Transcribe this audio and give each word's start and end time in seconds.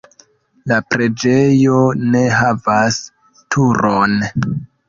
La 0.71 0.77
preĝejo 0.93 1.75
ne 2.15 2.23
havas 2.39 2.99
turon. 3.57 4.21